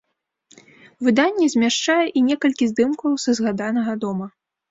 [1.07, 4.27] Выданне змяшчае і некалькі здымкаў са згаданага дома.